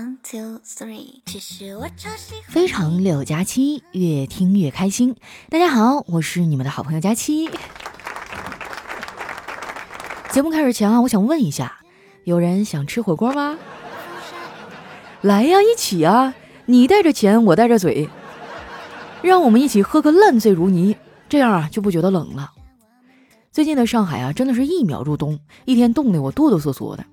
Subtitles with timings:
[0.00, 5.14] One two three，其实我超喜欢非常六加七，越听越开心。
[5.50, 7.50] 大家好，我是你们的好朋友佳期。
[10.30, 11.80] 节目开始前啊，我想问一下，
[12.24, 13.58] 有人想吃火锅吗？
[15.20, 16.32] 来呀，一起啊！
[16.64, 18.08] 你带着钱，我带着嘴，
[19.20, 20.96] 让我们一起喝个烂醉如泥，
[21.28, 22.52] 这样啊就不觉得冷了。
[23.52, 27.04] 最近的上海啊，真的是一秒入冬，一天冻得我哆哆嗦嗦的。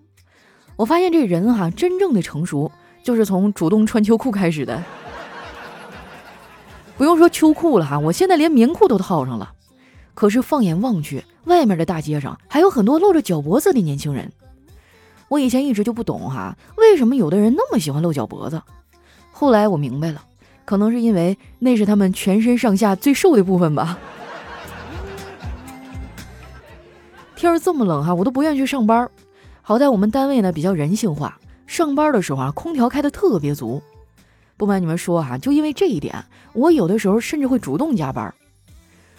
[0.77, 2.71] 我发现这人哈，真正的成熟
[3.03, 4.81] 就是从主动穿秋裤开始的。
[6.97, 9.51] 不用说秋裤了哈，我现在连棉裤都套上了。
[10.13, 14.31] 可是放眼望去，外面的大街上还有很多露着脚脖子的年轻人。
[15.27, 18.61] 我以前一直就不懂哈，为什么有的人那么喜欢露脚脖子？
[19.31, 20.23] 后来我明白了，
[20.63, 23.97] 可能是因为那是他们全身上下最瘦的部分吧。
[27.35, 29.09] 天儿这么冷哈，我都不愿意去上班。
[29.67, 33.83] 好在我们单位呢比较人性化，上班的时候啊，空调开的特别足。
[34.55, 38.33] 不瞒你们说哈，就因为这一点，我有的时候甚至会主动加班。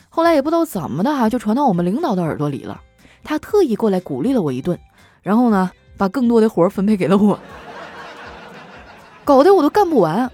[0.08, 2.80] 后来也不知道怎么的哈，就传到我们领导的耳朵里了。
[3.22, 4.78] 他特意过来鼓励了我一顿，
[5.20, 7.38] 然后呢，把更多的活分配给了我，
[9.26, 10.32] 搞得我都干不完。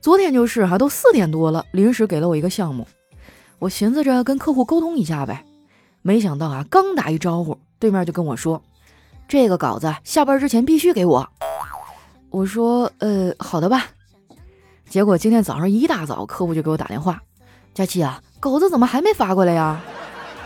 [0.00, 2.88] 昨天就是哈，都四点多了，临时给了我一个项目，
[3.58, 5.44] 我寻思着跟客户沟通一下呗，
[6.00, 8.62] 没想到啊，刚打一招呼，对面就跟我说。
[9.28, 11.28] 这个稿子下班之前必须给我。
[12.30, 13.86] 我说，呃，好的吧。
[14.88, 17.20] 结果今天早上一大早，客户就给我打电话
[17.74, 19.80] ：“佳琪啊，稿子怎么还没发过来呀？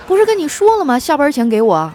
[0.07, 0.99] 不是跟你说了吗？
[0.99, 1.93] 下班前给我。”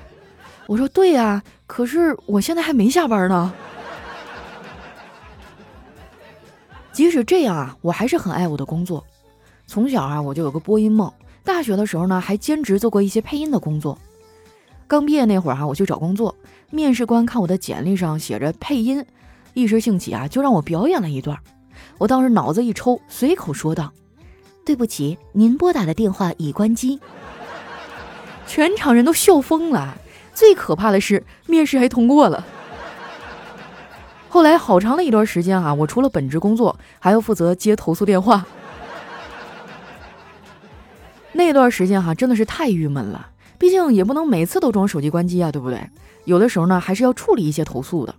[0.67, 3.53] 我说：“对呀，可是我现在还没下班呢。”
[6.91, 9.03] 即使这样啊，我还是很爱我的工作。
[9.67, 11.11] 从小啊，我就有个播音梦。
[11.43, 13.97] 大学的时候呢，还兼职做过一些配音的工作。
[14.87, 16.35] 刚毕业那会儿哈，我去找工作。
[16.69, 19.05] 面试官看我的简历上写着配音，
[19.53, 21.37] 一时兴起啊，就让我表演了一段。
[21.97, 23.91] 我当时脑子一抽，随口说道
[24.65, 26.99] ：“对不起，您拨打的电话已关机。”
[28.47, 29.97] 全场人都笑疯了。
[30.33, 32.45] 最可怕的是，面试还通过了。
[34.29, 38.45] 后来好长的一段时间啊，我除了本职工作，还要负责接投诉电话。
[41.31, 43.29] 那段时间哈，真的是太郁闷了。
[43.65, 45.89] 毕竟也不能每次都装手机关机啊，对不对？
[46.25, 48.13] 有的时候呢，还是要处理一些投诉的。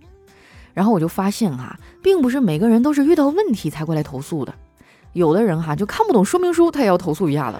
[0.73, 4.53] 然后我就发现哈，并不是每个人都是遇到问题才过来投诉的。
[5.13, 7.57] 有的人哈，就看不懂说明书，他也要投诉一下子。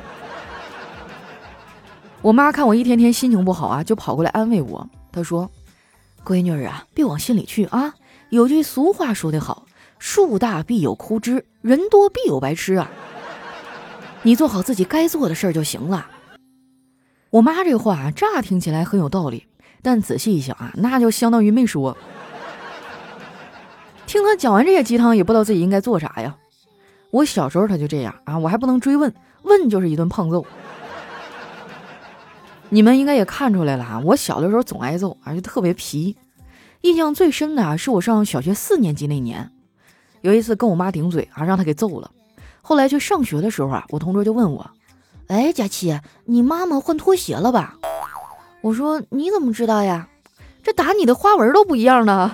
[2.22, 4.90] 我妈看我一天天心情不好啊，就跑过来安慰我。
[5.10, 5.50] 她说
[6.28, 7.94] ：“闺女儿啊，别往心里去啊。
[8.32, 9.66] 有句俗话说得好，
[9.98, 12.92] 树大必有枯枝，人多必有白痴啊。
[14.24, 16.06] 你做好自己该做的事儿就行了。”
[17.30, 19.48] 我妈这话，乍听起来很有道理，
[19.82, 21.98] 但仔细一想啊，那就相当于没说。
[24.06, 26.38] 听她讲完这些鸡汤，也不知道自己应该做啥呀。
[27.12, 30.46] 我小时候她就这样啊，我还不能追问，问就是一顿胖揍。
[32.70, 36.16] 你们应该也看出来了啊，我小的时候总挨揍，而且特别皮。
[36.82, 39.52] 印象最深的啊，是我上小学四年级那年，
[40.22, 42.10] 有一次跟我妈顶嘴啊，让她给揍了。
[42.62, 44.70] 后来去上学的时候啊，我同桌就问我。
[45.28, 47.76] 哎，佳琪，你妈妈换拖鞋了吧？
[48.62, 50.08] 我说你怎么知道呀？
[50.64, 52.32] 这打你的花纹都不一样呢。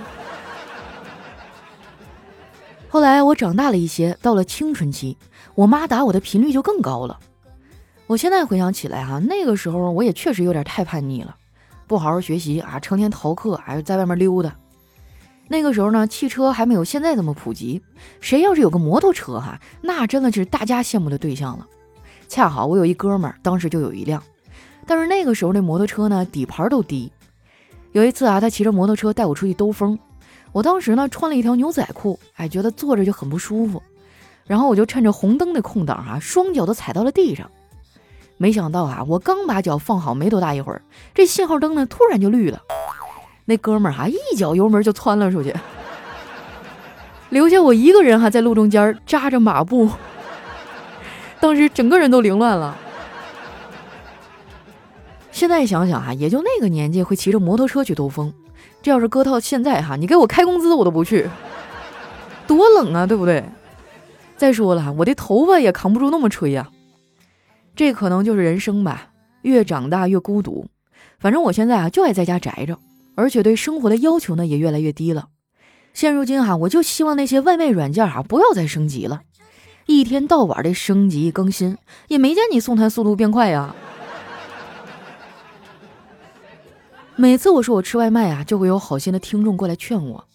[2.89, 5.17] 后来我长大了一些，到了青春期，
[5.55, 7.19] 我妈打我的频率就更高了。
[8.05, 11.35] 我现在回想起来哈，那个时候我也确实有点太叛逆了，
[11.87, 14.55] 不好好学习啊，成天逃课，还是在外面溜达。
[15.47, 17.81] 那个时候呢，汽车还没有现在这么普及，
[18.21, 21.67] 谁要是有个摩托车哈，那真的是大家羡慕的对象了。
[22.33, 24.23] 恰好我有一哥们儿，当时就有一辆，
[24.87, 27.11] 但是那个时候那摩托车呢底盘都低。
[27.91, 29.99] 有一次啊，他骑着摩托车带我出去兜风，
[30.51, 33.79] 我当时呢穿了一条牛仔裤，哎，觉得坐着就很不舒服。
[34.47, 37.47] 然后我就趁着红灯的空档啊，双脚都踩到了地上。
[38.37, 40.81] 没想到啊，我刚把脚放好没多大一会儿，
[41.13, 42.59] 这信号灯呢突然就绿了，
[43.45, 45.53] 那哥们儿哈一脚油门就窜了出去，
[47.29, 49.87] 留下我一个人哈在路中间扎着马步。
[51.43, 52.77] 当时整个人都凌乱了。
[55.29, 58.31] 现在想想哈，也就那个年纪会骑着摩托车去兜风，
[58.81, 61.29] 这要是搁到现在哈，你给我开工资我都不去，
[62.47, 63.43] 多冷啊，对不对？
[64.37, 66.69] 再说了，我的头发也扛不住那么吹呀。
[67.75, 69.09] 这可能就是人生吧，
[69.41, 70.67] 越长大越孤独。
[71.19, 72.79] 反正我现在啊就爱在家宅着，
[73.15, 75.27] 而且对生活的要求呢也越来越低了。
[75.93, 79.23] 现如今哈，我就希望那些外卖软件啊不要再升级了。
[79.85, 81.77] 一天到晚的升级更新，
[82.07, 83.75] 也没见你送餐速度变快呀。
[87.15, 90.25] 每次我说我吃外卖啊，就会有好心的听众过来劝我：“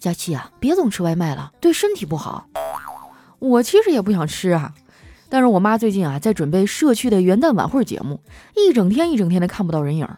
[0.00, 2.46] 佳琪啊，别总吃外卖了，对身体不好。
[3.38, 4.72] 我其实也不想吃啊，
[5.28, 8.20] 但是我妈最近啊在准备社区的元旦晚会节目，
[8.56, 10.08] 一整天一整天的看不到人影。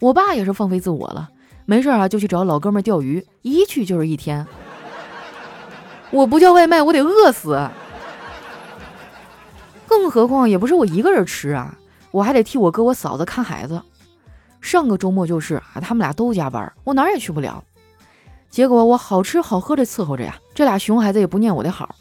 [0.00, 1.30] 我爸也是放飞自我了，
[1.64, 4.46] 没事啊就去找老哥们钓鱼，一去就是一天。
[6.10, 7.58] 我不叫外卖，我得饿死。
[9.88, 11.76] 更何况也不是我一个人吃啊，
[12.10, 13.82] 我还得替我哥我嫂子看孩子。
[14.60, 17.64] 上个周末就是啊，他们俩都加班，我哪儿也去不了。
[18.50, 21.94] 结果我好吃好喝的伺候着呀，这俩熊孩子也不念我的好。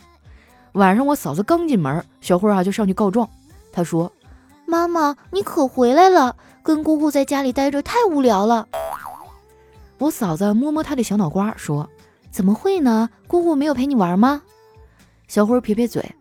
[0.73, 3.29] 晚上我嫂子刚进门，小辉啊就上去告状。
[3.71, 4.11] 他说
[4.65, 8.67] ：“妈妈，你可回来了，跟姑姑在家里待着太无聊了。”
[9.99, 11.89] 我嫂子摸摸他的小脑瓜，说
[12.31, 13.09] ：“怎么会呢？
[13.27, 14.41] 姑姑没有陪你玩吗？”
[15.27, 16.15] 小辉撇撇嘴：“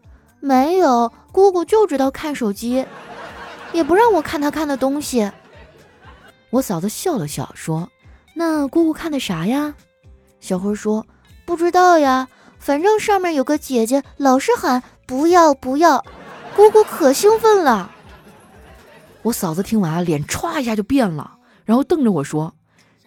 [0.46, 2.86] 没有，姑姑就知道看手机，
[3.72, 5.28] 也不让我看她看的东西。”
[6.50, 7.90] 我嫂子笑了笑，说
[8.32, 9.74] ：“那姑姑看的啥呀？”
[10.38, 11.04] 小辉说
[11.44, 12.28] ：“不知道呀，
[12.60, 16.04] 反正上面有个姐姐老是喊不要不要，
[16.54, 17.90] 姑姑可兴奋了。”
[19.22, 22.54] 我嫂子听完，脸歘一下就变了，然后瞪着我说：“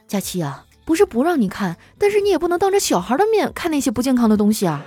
[0.10, 4.84] 佳琪啊，不是不让你看，但是你也不能当着小孩的面看那些不健康的东西啊！”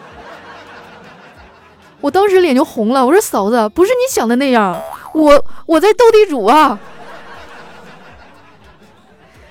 [2.03, 4.79] 我当时脸就红了，我说：“嫂子，不是你想的那样，
[5.15, 6.79] 我我在斗地主啊！”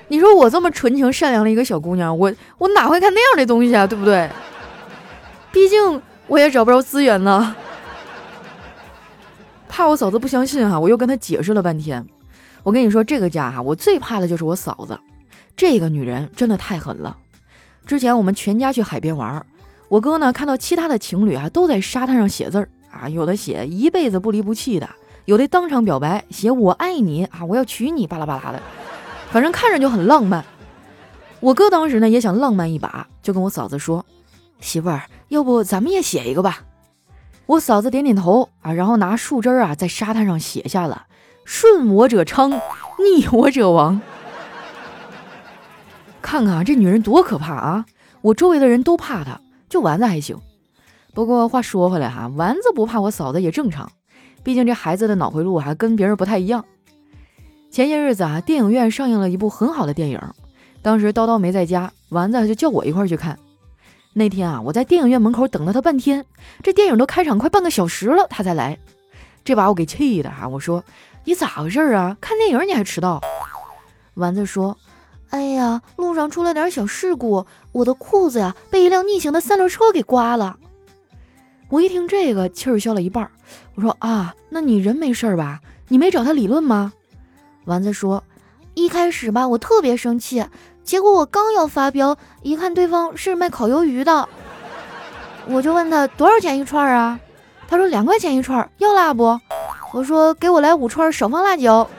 [0.09, 3.88] 你说我这么纯情善良的一个小姑娘，我我哪会看那样的东西啊？
[3.88, 4.30] 对不对？
[5.53, 7.56] 毕竟我也找不着资源呢。
[9.69, 12.06] 怕我嫂子不相信哈，我又跟她解释了半天。
[12.63, 15.00] 我跟你说，这个家哈，我最怕的就是我嫂子。
[15.56, 17.15] 这个女人真的太狠了。
[17.86, 19.45] 之前我们全家去海边玩，
[19.92, 24.90] 我哥呢看到其他的情侣啊都在沙滩上写字儿啊，有的写一辈子不离不弃的，
[25.26, 28.64] 有的当场表白写我爱你啊，我要娶你，巴拉巴拉的。
[29.32, 30.46] 反正看着就很浪漫，
[31.42, 34.06] 我哥当时呢也想浪漫一把，就跟我嫂子说
[34.62, 36.64] ：“媳妇儿，要不咱们也写一个吧？”
[37.48, 41.08] 我嫂子点点头啊，然后拿树枝啊在沙滩上写下了
[41.44, 44.00] “顺我者昌，逆我者亡”。
[46.24, 47.86] 看看啊这女人多可怕啊！
[48.22, 49.42] 我周围的人都怕她，
[49.72, 50.38] 就丸子还行。
[51.16, 53.92] 不过话说回来哈，丸子不怕我嫂子也正常，
[54.44, 56.64] 毕竟这孩子的脑回路还跟别人不太一样。
[57.72, 60.22] 前些日子啊，电影院上映了一部很好的电影，
[60.82, 63.40] 当时叨叨没在家，丸子就叫我一块去看。
[64.14, 66.26] 那天啊，我在电影院门口等了他半天，
[66.62, 68.78] 这电影都开场快半个小时了，他才来，
[69.46, 70.48] 这把我给气的哈！
[70.48, 70.84] 我说
[71.24, 72.18] 你咋回事啊？
[72.20, 73.22] 看电影你还迟到？
[74.16, 74.78] 丸子说
[75.31, 80.57] ：“哎呀，路上出了点小事故，我的裤子呀被一辆逆行的三轮车给刮了。”
[81.69, 83.31] 我一听这个，气儿消了一半。
[83.75, 85.60] 我说啊，那你人没事吧？
[85.88, 86.94] 你没找他理论吗？
[87.66, 88.24] 丸子说
[88.75, 90.45] ：“一开始吧，我特别生气，
[90.83, 94.27] 结果我刚要发飙，一看对方是卖烤鱿鱼的，
[95.48, 97.18] 我就问他多少钱一串啊？
[97.69, 99.39] 他说两块钱一串，要辣不？
[99.94, 101.89] 我说给我来五串，少放辣椒。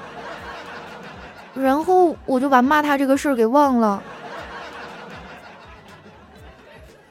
[1.54, 4.02] 然后我就把骂他这个事儿给忘了。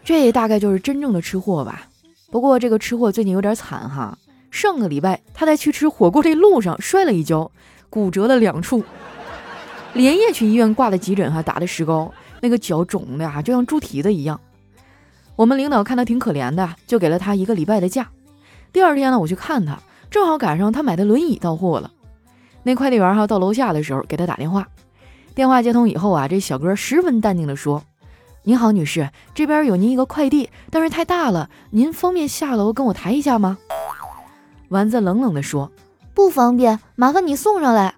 [0.03, 1.87] 这大概就是真正的吃货吧。
[2.29, 4.17] 不过这个吃货最近有点惨哈，
[4.49, 7.51] 上个礼拜他在去吃火锅这路上摔了一跤。”
[7.91, 8.81] 骨折了两处，
[9.91, 12.09] 连夜去医院挂的急诊，哈，打的石膏，
[12.39, 14.39] 那个脚肿的呀，就像猪蹄子一样。
[15.35, 18.07] 我们领导看他挺可怜的，就给了他一个礼拜的假。
[18.71, 19.77] 第二天呢，我去看他，
[20.09, 21.91] 正好赶上他买的轮椅到货了。
[22.63, 24.67] 那快递员哈到楼下的时候给他打电话，
[25.33, 27.83] 电话接通以后啊，这小哥十分淡定的说
[28.43, 33.57] ：“您好，女士，这边有您一个快递，但是太大了，您方便下楼跟我抬一下吗？”
[34.69, 35.71] 丸子冷冷的说。
[36.13, 37.95] 不方便，麻烦你送上来。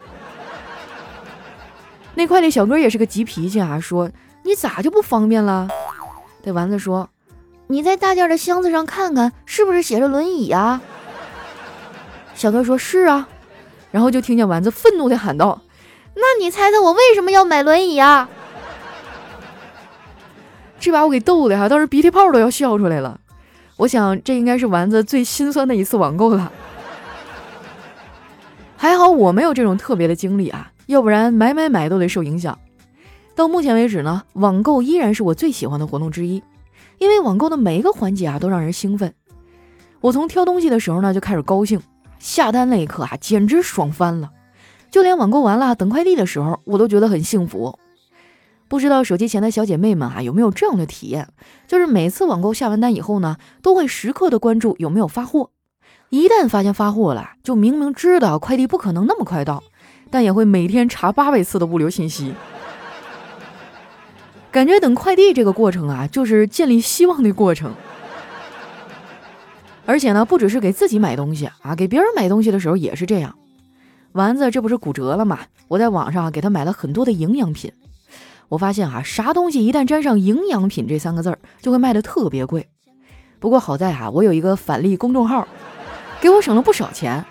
[2.13, 4.11] 那快递小哥也是个急脾气啊，说
[4.43, 5.67] 你咋就不方便了？
[6.43, 7.09] 这丸子说，
[7.65, 10.79] 你在大件的箱子上看看，是不是写着轮椅啊？
[12.35, 13.27] 小哥说是啊，
[13.93, 15.61] 然后就听见丸子愤怒的喊道
[16.17, 18.27] ：“那你猜猜我为什么要买轮椅啊？”
[20.79, 23.19] 这把我给逗的哈，当时鼻涕泡都要笑出来了。
[23.77, 26.51] 我想这应该是丸子最心酸的一次网购了。
[28.75, 32.57] 还好我没有这种特别的经历啊，要不然买买买都得受影响。
[33.35, 36.41] 到目前为止呢，网购依然是我最喜欢的活动之一，
[36.97, 39.13] 因为网购的每一个环节啊都让人兴奋。
[40.01, 41.79] 我从挑东西的时候呢就开始高兴，
[42.23, 44.31] 下单那一刻啊简直爽翻了。
[44.89, 47.77] 就连网购完了等快递的时候，我都觉得很幸福。
[48.69, 51.27] 不知道手机前的小姐妹们啊有没有这样的体验，
[51.67, 55.49] 就是每次网购下完单以后呢，都会时刻的关注有没有发货。
[56.11, 59.61] 一旦发现发货了，就明明知道快递不可能那么快到，
[60.09, 62.33] 但也会每天查八百次的物流信息。
[64.49, 67.73] 感觉等快递这个过程啊，就是建立希望的过程。
[69.85, 73.35] 而且呢，不只是给自己买东西啊，给别人买东西的时候也是这样。
[74.13, 75.39] 丸子这不是骨折了吗？
[75.67, 77.71] 我在网上给他买了很多的营养品。
[78.49, 82.67] 我发现啊，啥东西一旦沾上“营养品”这三个字儿，就会卖的特别贵。
[83.39, 85.47] 不过好在哈，我有一个返利公众号，
[86.21, 87.25] 给我省了不少钱。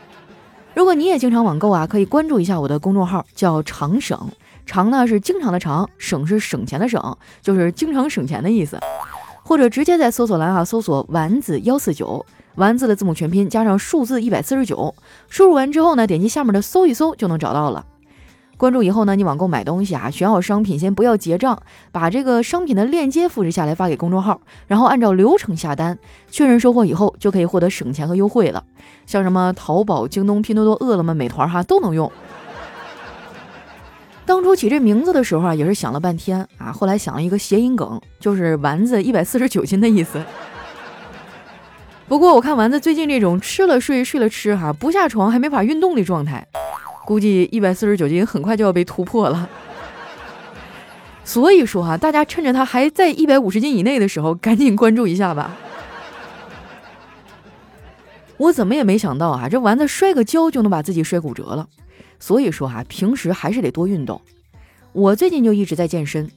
[0.75, 4.19] 如果你也经常网购啊，可以关注一下我的公众号，叫“常省”。
[4.67, 8.79] 常呢是经常的常，省是省钱的省，就是经常省钱的意思。
[9.45, 12.25] 或者直接在搜索栏啊搜索“丸子幺四九”，
[12.57, 14.95] 丸子的字母全拼加上数字一百四十九，
[15.29, 17.87] 输入完之后呢，点击下面的搜一搜就能找到了。
[18.59, 25.99] 关注以后呢，你网购买东西啊，选好商品先不要结账，把这个商品的链接复制下来发给公众号，然后按照流程下单，
[26.31, 28.63] 确认收货以后就可以获得省钱和优惠了。
[29.05, 32.13] 像什么淘宝、京东、拼多多、饿了么、美团哈都能用。
[34.25, 40.23] 当初起这名字的时候啊，也是想了半天啊，后来想了一个谐音梗，就是丸子一百四十九斤的意思。
[42.13, 46.47] 不过我看丸子最近这种吃了睡，睡了吃哈，不下床还没法运动的状态。
[47.07, 49.49] 估计一百四十九斤很快就要被突破了，
[51.25, 55.57] 所以说哈，大家趁着他还在一百五十斤以内的时候，赶紧关注一下吧。
[58.37, 61.67] 我怎么也没想到啊，这丸子摔个跤就能把自己摔骨折了。
[62.21, 64.21] 所以说哈，平时还是得多运动。
[64.93, 66.31] 我最近就一直在健身，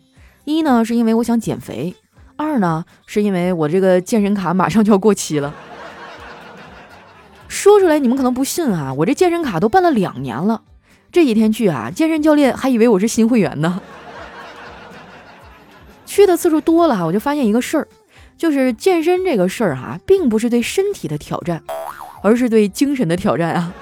[0.46, 1.94] 一呢是因为我想减肥，
[2.38, 5.54] 二呢是因为我这个健身卡马上就要过期了。
[7.48, 10.62] 说出来你们可能不信啊，我这健身卡都办了两年了，
[11.12, 13.82] 这几天去啊，健身教练还以为我是新会员呢。
[16.06, 17.88] 去的次数多了，我就发现一个事儿，
[18.38, 21.63] 就是健身这个事儿哈，并不是对身体的挑战，
[22.22, 23.74] 而是对精神的挑战啊。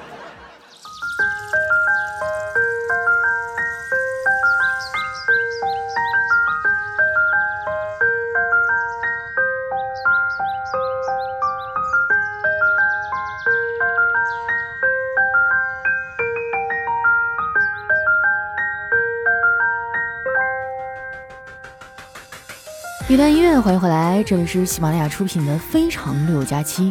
[23.14, 26.86] 一段音乐，欢迎回来，这里是喜马拉雅出品的《非常六加七》。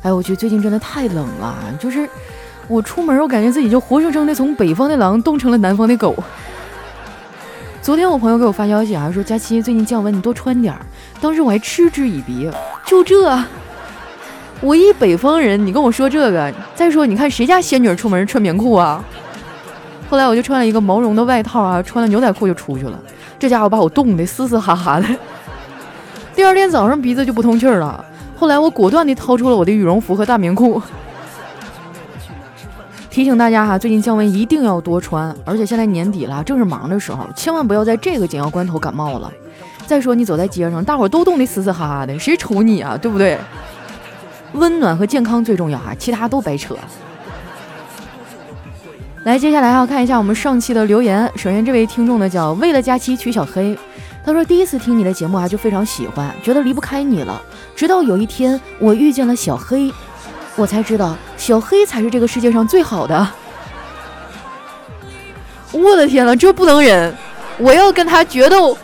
[0.00, 2.08] 哎，我去，最近真的太冷了，就是
[2.66, 6.16] 我出门，我感觉自己就活生生的从北方的狼冻成了南方的狗。
[7.82, 10.80] 昨天我朋友给我发消息啊，说佳期最近降温，你多穿点儿。
[11.20, 12.50] 当时我还嗤之以鼻，
[12.86, 13.38] 就这，
[14.62, 19.04] 我一北方人，你跟我说这个，再说你看谁家仙女出门穿棉裤啊？
[20.08, 22.98] 后来我就穿了一个毛绒的外套啊，穿了牛仔裤就出去了，
[23.38, 25.06] 这家伙把我冻得嘶嘶哈哈的。
[26.34, 28.04] 第二天早上鼻子就不通气儿了，
[28.36, 30.80] 后来我果断地掏出了我的羽绒服和大棉裤。
[33.10, 39.30] 提醒大家哈，最近降温一定要多穿，而且现在年底了，正是忙的时候，千万不要在这个紧要关头感冒了。
[39.84, 42.96] 再说你走在街上，大伙都冻得嘶嘶哈哈的，谁瞅你啊？
[42.96, 43.36] 对不对？
[44.52, 46.76] 温暖和健康最重要啊，其他都白扯。
[49.24, 51.30] 来，接下来要看一下我们上期的留言。
[51.34, 53.76] 首先，这位听众呢叫为了假期娶小黑。
[54.24, 57.40] 他说：“第一次听你的节目啊，就非常喜欢，觉得离不开你了。
[57.74, 59.90] 直到有一天，我遇见了小黑，
[60.56, 63.26] 我才知道小黑才是这个世界上最好的。
[65.72, 67.14] 我的天呐，这不能忍！
[67.58, 68.76] 我要跟他决斗。”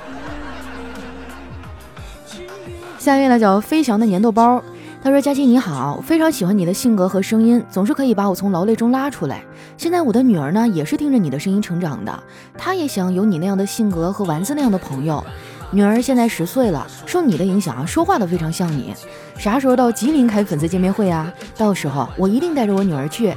[2.99, 4.62] 下面呢叫飞翔的粘豆包。
[5.06, 9.40] 他说：“佳琪你好，非常喜欢你的性格和声音，总是可以把我从劳累中拉出来。
[9.76, 12.22] 现在我的女儿呢，也是听着你的声音成长的，
[12.58, 15.25] 她也想有你那样的性格和丸子那样的朋友。
[15.70, 18.92] 女儿现在十岁了，受你的影响啊，说话都非常像你。
[19.38, 21.32] 啥时候到吉林开粉丝见面会啊？
[21.56, 23.32] 到时候我一定带着我女儿去。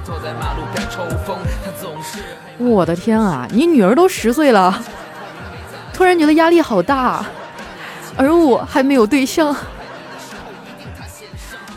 [2.57, 4.83] 我的天啊，你女儿都十岁了，
[5.93, 7.23] 突然觉得压力好大，
[8.17, 9.55] 而我还没有对象。”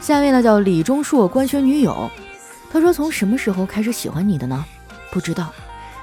[0.02, 2.10] 下面呢叫李钟硕官宣女友，
[2.72, 4.64] 他说从什么时候开始喜欢你的呢？
[5.12, 5.52] 不知道，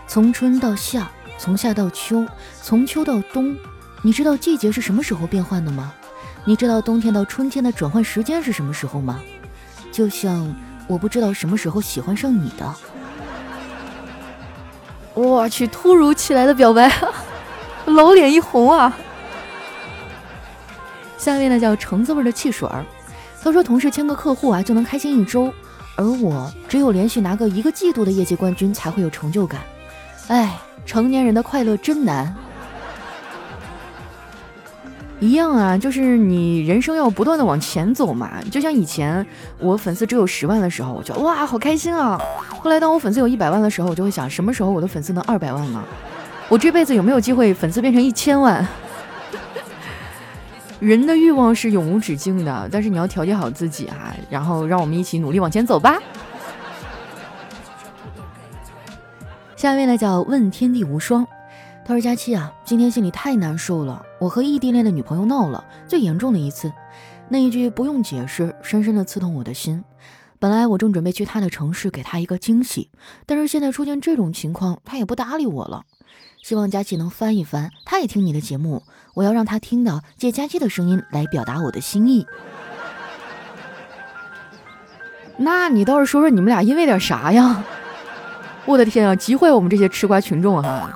[0.08, 2.26] 从春到夏，从夏到秋，
[2.62, 3.54] 从秋到冬，
[4.02, 5.92] 你知道季节是什么时候变换的吗？
[6.46, 9.20] 你知道冬天到春天的转换时间是什么时候吗？
[9.92, 10.56] 就像
[10.88, 12.76] 我不知道什么时候喜欢上你的。
[15.14, 16.90] 我去，突如其来的表白，
[17.84, 18.96] 老脸一红啊！
[21.18, 22.86] 下面呢叫橙子味的汽水儿。
[23.42, 25.52] 他说：“同事签个客户啊，就能开心一周，
[25.96, 29.62] 而我只有连续拿个一个季度的业绩冠军才会有成就感。
[30.28, 32.36] 哎，成年人的快乐真难。
[35.20, 38.42] 一样啊，就是你人生要不断的往前走嘛。
[38.52, 39.26] 就像以前
[39.58, 42.22] 我粉丝只有十万的时候，我就哇好开心啊。
[42.48, 45.84] 后来当我粉丝有一百万的时候，我就会想，什么时候我的粉丝能二百万呢？
[46.50, 48.68] 我这辈子有没有机会粉丝变成一千万？”
[50.80, 56.00] 人的欲望是永无止境的，但是你要调节好自己啊，然后让我们一起努力往前走吧。
[59.58, 61.28] 下面呢叫问天地无双，
[61.84, 66.72] 他说佳期啊，今天心里太难受了，我和异地恋的女朋友闹了，最严重的一次，
[67.28, 69.84] 那一句不用解释，深深的刺痛我的心。
[70.40, 72.90] 本来我正准备去他的城市给他一个惊喜，
[73.26, 75.84] 但是现在出现这种情况，他也不搭理我了。
[76.42, 78.84] 希望佳琪能翻一翻，他也听你的节目，
[79.20, 82.26] 我要让他听到借佳期的声音来表达我的心意。
[85.36, 87.62] 那你倒是说说你们俩因为点啥呀？
[88.64, 90.90] 我的天啊，急坏我们这些吃瓜群众哈！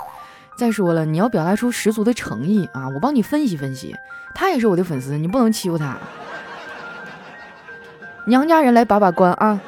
[0.56, 3.94] 再说了，你要表达出十足的诚意啊，我帮你分析分析。
[4.34, 5.98] 他也是我的粉丝，你不能欺负他。
[8.25, 9.60] 娘家人来把把关啊！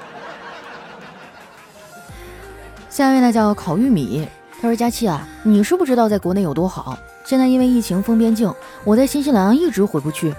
[2.89, 4.25] 下一位呢叫烤玉米，
[4.61, 6.97] 他说：“佳期啊，你是不知道在国内有多好。
[7.25, 8.53] 现在因为疫情封边境，
[8.83, 10.33] 我在新西兰一直回不去。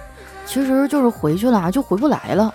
[0.46, 2.54] 其实就是回去了就回不来了。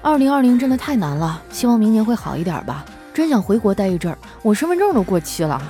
[0.00, 2.84] 二零二零真的太难了，希望明年会好一点吧。
[3.12, 5.60] 真想回国待一阵儿，我身份证都过期了。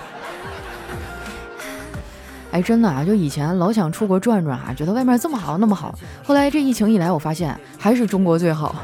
[2.52, 5.98] 哎，真的啊，就以前老想出国转转啊，觉得外面这么好那么好。
[6.22, 8.76] 后来这疫情一来，我发现还是中国最好。”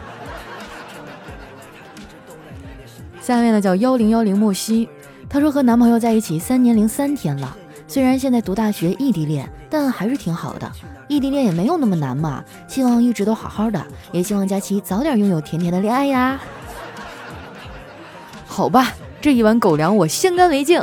[3.21, 4.88] 下面呢叫幺零幺零莫西，
[5.28, 7.54] 她说和男朋友在一起三年零三天了，
[7.93, 10.73] 虽然现在读大学异地恋，但还是挺好的。
[11.09, 16.41] 异地恋也没有那么难嘛，希望一直都好好的，也希望佳期早点拥有甜甜的恋爱呀。
[18.47, 20.81] 好吧，这一碗狗粮我先干为敬。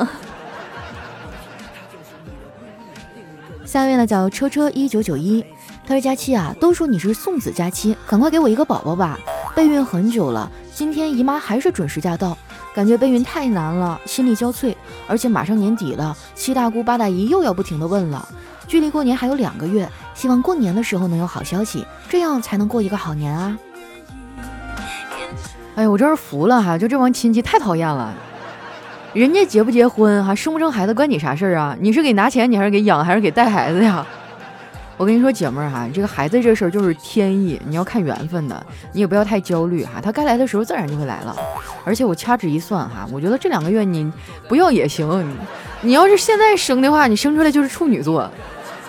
[3.65, 5.43] 下面呢叫车车一九九一，
[5.87, 9.17] 他说佳期啊，都说你是送子佳期，赶快给我一个宝宝吧，
[9.55, 10.47] 备孕很久了。
[10.75, 12.37] 今天姨妈还是准时驾到，
[12.79, 14.73] 感觉备孕太难了，心力交瘁。
[15.05, 18.25] 而且马上年底了，七大姑八大姨又要不停的问了。
[18.69, 23.57] 距离过年还有两个月，希望过年的时候能有好消息，这样才能过一个好年啊！
[25.75, 28.13] 哎呀，我真是服了哈，就这帮亲戚太讨厌了。
[29.11, 31.75] 人家结不结婚哈，生不生孩子关你啥事儿啊？
[31.81, 34.07] 你是给拿钱，你还是给养，还是给带孩子呀？
[34.99, 41.33] 我跟你说，姐妹儿哈，这个孩子这事儿就是天意，你要看缘分的，你也不要太焦虑哈，他该来的时候自然就会来了。
[41.85, 44.11] 而且我掐指一算哈，我觉得这两个月你
[44.49, 45.33] 不要也行。
[45.79, 48.29] 你要是现在生的话，你生出来就是处女座，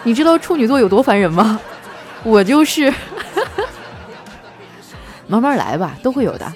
[0.02, 1.60] 你知道处女座有多烦人吗？
[2.24, 2.92] 我就是，
[5.28, 6.52] 慢慢来吧，都会有的。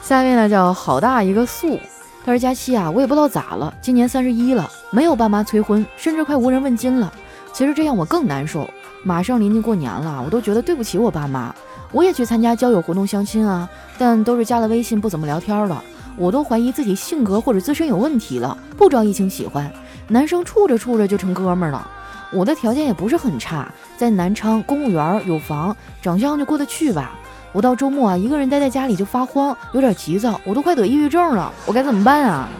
[0.00, 1.76] 下面呢叫好大一个素，
[2.24, 7.12] 他说佳期啊，我也不知道咋了，今年三十一了，没有爸妈催婚，甚至快无人问津了。
[7.56, 8.68] 其实这样我更难受，
[9.02, 11.54] 马上临近过年了，我都觉得对不起我爸妈。
[11.90, 13.66] 我也去参加交友活动相亲啊，
[13.96, 15.82] 但都是加了微信不怎么聊天了。
[16.18, 19.72] 我都怀疑自己性格或者自身有问题了，不招异性喜欢。
[20.06, 21.90] 男生处着处着就成哥们儿了。
[22.30, 23.66] 我的条件也不是很差，
[23.96, 27.18] 在南昌公务员有房，长相就过得去吧。
[27.52, 32.50] 我到周末啊一个人待在家里就发慌，有点急躁，我都快得抑郁症了，我该怎么办啊？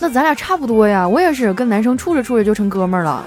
[0.00, 3.24] 那咱俩差不多呀，我也是跟男生处着处着就成哥们儿了。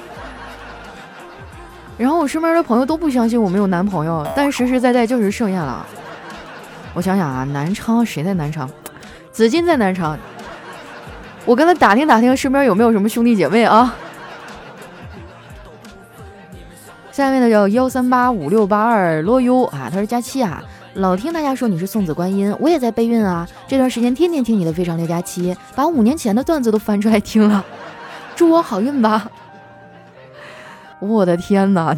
[1.97, 5.85] 然后我身边的朋友都不相信我没有男朋友，但实实在在就是盛宴了。
[6.93, 8.69] 我想想啊，南昌谁在南昌？
[9.31, 10.17] 子金在南昌。
[11.45, 13.95] 我跟他打听打听，身边有没有什么兄弟姐妹啊？
[17.11, 20.63] 下面的叫幺三八五六八二罗优啊，他是佳期啊。
[20.95, 23.47] 老听大家说你是送子观音，我也在备孕啊。
[23.65, 27.65] 这段时间天天听你的《非常六加七》，把五年前的段子都翻出来听了。
[28.35, 29.29] 祝我好运吧！
[30.99, 31.95] 我的天哪！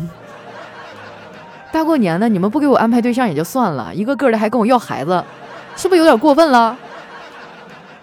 [1.71, 5.23] 大过年的你们不给我安排对象也就算了，一个个的还跟我要孩子，
[5.75, 6.77] 是不是有点过分了？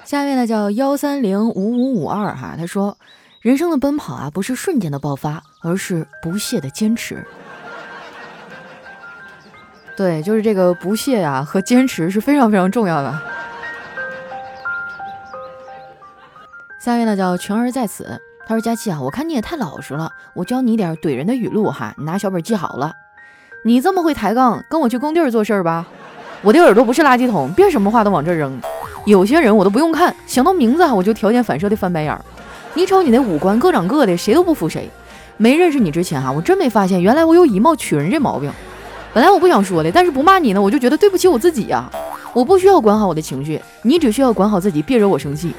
[0.05, 2.99] 下面呢叫幺三零五五五二哈，他说
[3.41, 7.25] 人生的奔跑啊，不是瞬间的爆发，而是不懈的坚持。
[10.01, 13.21] 对，就是这个不懈呀和坚持是非常非常重要的。
[16.81, 22.95] 下面呢叫全儿在此，他说佳琪啊，我看你也太老实了，我教你点怼人的语录哈，你拿小本记好了。
[23.63, 25.87] 你这么会抬杠，跟我去工地儿做事儿吧。
[26.41, 28.59] 我的耳朵不是垃圾桶，别什么话都往这儿扔。
[29.05, 32.25] 有些人我都不用看，想到名字我就条件反射的翻白眼儿。
[32.73, 34.89] 你瞅你那五官各长各的，谁都不服谁。
[35.37, 38.51] 没认识你之前哈，我真没发现原来我有以貌取人这毛病。
[39.13, 41.91] 本来我不想说的，但是不骂你呢，我就觉得对不起我自己呀。
[42.33, 45.53] 我不需要管好我的情绪，你只需要管好自己，别惹我生气。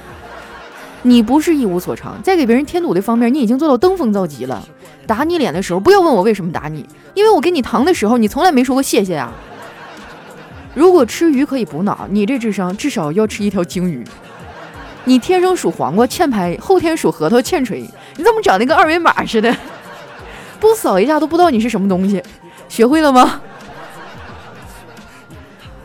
[1.04, 4.64] 你不是一无所长，在给别人添堵的方面，你已经做到登峰造极了。
[5.06, 9.34] 打你脸的时候，不要问我为什么打你，因为我给你糖的时候，你从来没说过谢谢啊。
[10.74, 14.06] 如果吃鱼可以补脑，你这智商至少要吃一条鲸鱼。
[15.04, 17.82] 你天生属黄瓜欠拍，后天属核桃欠锤，
[18.16, 19.54] 你怎么长得跟二维码似的？
[20.62, 22.24] 不扫一下都不知道你是什么东西，
[22.72, 23.42] 学会了吗？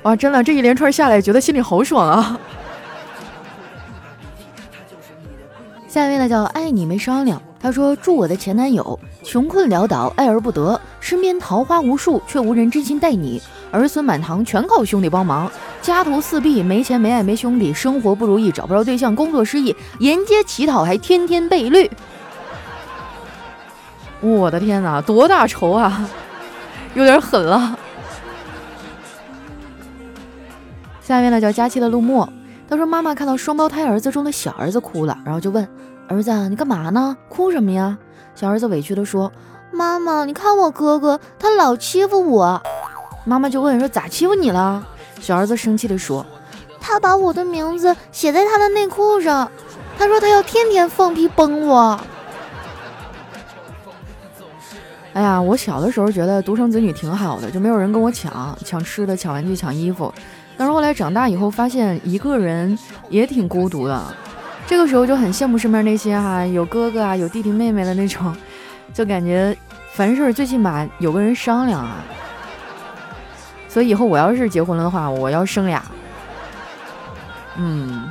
[0.04, 2.38] 哇，真的，这一连串下来，觉得心里好爽啊！
[5.88, 15.50] 下一位呢叫爱你没商量，他说祝我的前男友穷困潦倒，爱而不得，身边桃花无数，却无人真心待你，儿孙满堂全靠兄弟帮忙，
[15.82, 21.90] 家徒四壁，没钱没爱没兄弟，生活不如意，找不着对象，工作失意，沿街乞讨还天天被绿。
[24.20, 26.08] 我的天哪，多大仇啊！
[26.96, 27.78] 有点狠了。
[31.02, 32.26] 下面呢叫佳期的陆墨，
[32.70, 35.68] 他说妈妈看到双胞胎儿子中的小儿子哭了，然后就问
[36.08, 37.14] 儿子你干嘛呢？
[37.28, 37.98] 哭什么呀？
[38.34, 39.30] 小儿子委屈的说
[39.70, 42.62] 妈妈你看我哥哥他老欺负我。
[43.26, 44.82] 妈妈就问说咋欺负你了？
[45.20, 46.24] 小儿子生气的说
[46.80, 49.50] 他把我的名字写在他的内裤上，
[49.98, 52.00] 他说他要天天放屁崩我。
[55.16, 60.12] 哎呀，我小的时候觉得独生子女挺好的，就没有人跟我抢抢吃的、抢玩具、抢衣服。
[60.58, 63.98] 但是后来长大以后，发现一个人也挺孤独的。
[64.66, 68.36] 这个时候就很羡慕身边那些哈有哥哥啊、有弟弟妹妹的那种，
[68.92, 69.56] 就感觉
[69.94, 72.04] 凡事最起码有个人商量啊。
[73.70, 75.82] 所以以后我要是结婚了的话，我要生俩。
[77.56, 78.10] 嗯，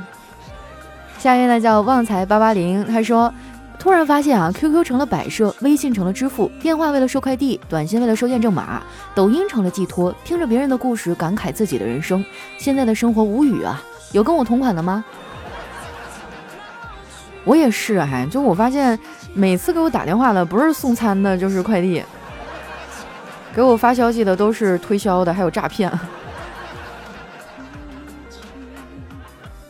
[1.18, 3.32] 下一位呢叫旺财八八零，他说。
[3.78, 8.82] 突然发现啊，QQ 成了摆设，微信成了支付，电话为了收快递，短信为了收验证码，
[9.14, 12.24] 抖音成了寄托，听着别人的故事，感慨自己的人生。
[12.58, 13.80] 现在的生活无语啊！
[14.12, 15.04] 有跟我同款的吗？
[17.44, 18.98] 我也是，还就我发现，
[19.32, 22.02] 每次给我打电话的不是送餐的，就是快递，
[23.54, 25.92] 给我发消息的都是推销的，还有诈骗。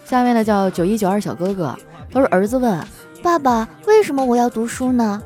[0.06, 1.76] 下面的叫九一九二小哥哥，
[2.10, 2.80] 都是儿子问。
[3.22, 5.20] 爸爸，为什么我要读书呢？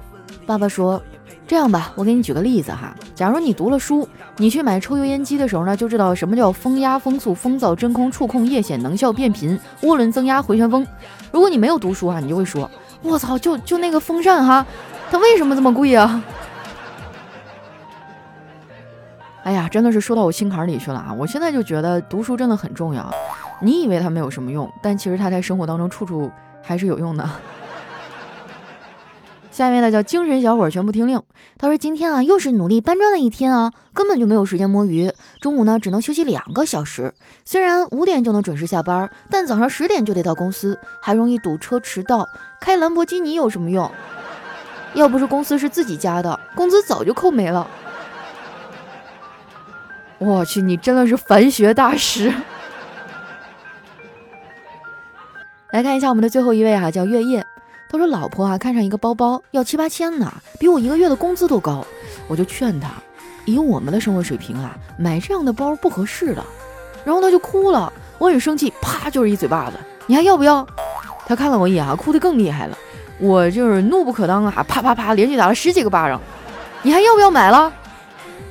[0.46, 1.00] 爸爸说
[1.46, 2.94] ：“这样吧，我给你举个例子哈。
[3.14, 10.86] 假如你读了书，你去买抽油烟机的时候呢，就知道什么叫风压、风速、风噪、真空、触控、液显、能效、变频、涡轮增压、回旋风。
[11.30, 12.70] 如果你没有读书啊，你就会说：
[13.02, 14.64] 我操，就就那个风扇哈，
[15.10, 16.22] 它为什么这么贵啊？
[19.42, 21.12] 哎呀，真的是说到我心坎里去了啊！
[21.18, 23.10] 我现在就觉得读书真的很重要。
[23.60, 26.30] 你以为它没有什么用，但其实它在生活当中处处
[26.62, 27.28] 还是有用的。”
[29.50, 31.22] 下面呢叫精神小伙全部听令。
[31.58, 35.12] 他说：“今天啊，又是努力搬砖的一天啊，根本就没有时间摸鱼。
[35.40, 37.12] 中午呢，只能休息两个小时。
[37.44, 42.26] 虽然五点就能准时下班，但早上十点就得到公司，还容易堵车迟到。
[42.60, 43.90] 开兰博基尼有什么用？
[44.94, 47.66] 要不是公司是自己家的，工资早就扣没了。
[50.18, 52.32] 我去，你真的是凡学大师。
[55.72, 57.44] 来看一下我们的最后一位哈，叫月夜。”
[57.90, 61.84] 他说：“老婆啊，看上一个包包要七八千呢，比我一个月的工资都高。
[62.28, 62.88] 我就劝他，
[63.44, 66.44] 以我们的生活水平啊，买这样的包不合适的。
[67.04, 69.76] 然后他就哭了，我很生气，啪就是一嘴巴子。
[70.06, 70.64] 你还要不要？
[71.26, 72.78] 他看了我一眼啊，哭得更厉害了。
[73.18, 76.20] 我就是怒不可当啊，啪啪啪连续打了十几个巴掌。
[76.82, 77.72] 你还要不要买了？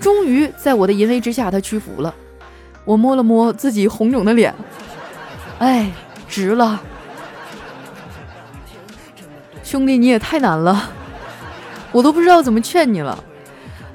[0.02, 2.14] 终于在我的淫威之下，他屈服了。
[2.84, 4.54] 我摸了摸自己红肿的脸，
[5.60, 5.90] 哎，
[6.28, 6.82] 值了。”
[9.70, 10.90] 兄弟，你也太难了，
[11.94, 13.24] 我都不知道怎么劝你了。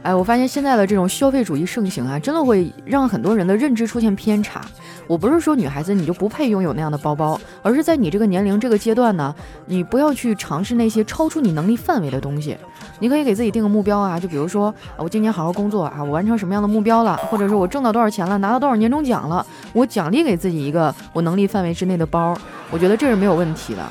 [0.05, 4.61] 哎，我发现现在的这种消费主义盛行啊，真的会让很多人的认知出现偏差。
[5.09, 9.35] 我不是说女孩子你就不配拥有那样的包包，而是在你这个年龄这个阶段呢，
[9.67, 12.57] 你不要去尝试那些超出你能力范围的东西。
[13.01, 22.33] 你可以给自己定个目标啊，就比如说我今年好好工作啊，我完成什么样的目标了，或者说我挣到多少钱了，拿到多少年终奖了，我奖励给自己一个我能力范围之内的包，
[22.71, 23.83] 我觉得这是没有问题的。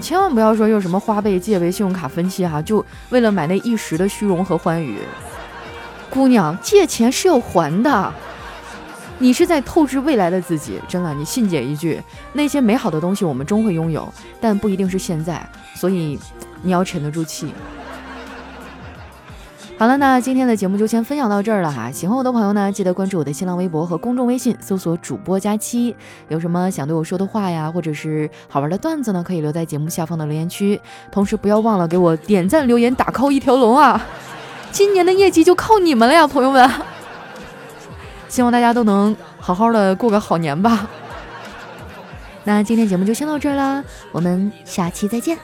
[0.00, 4.98] 千万不要说用什么花呗、借呗、信用卡分期哈，就为了买那一时的虚荣和欢愉。
[6.08, 8.12] 姑娘，借钱是要还的，
[9.18, 10.80] 你是在透支未来的自己。
[10.88, 16.18] 真的，你信姐一句，那些美好的东西我们终会拥有，但不一定是现在，所以
[16.62, 17.52] 你要沉得住气。
[19.80, 21.90] 好了，那今天的节目就先分享到这儿了哈。
[21.90, 25.96] 喜欢我的朋友呢，记得关注我的新浪微博和公众微信，搜索主播佳期。
[26.28, 30.78] 有什么想对我说的话呀，或者是好玩的段子呢，可以留在节目下方的留言区。
[31.10, 34.06] 同时不要忘了给我点赞、留言、打 call 一条龙啊！
[34.70, 36.70] 今年的业绩就靠你们了呀，朋友们！
[38.28, 40.90] 希望大家都能好好的过个好年吧。
[42.44, 45.38] 那今天节目就先到这儿啦，我们下期再见。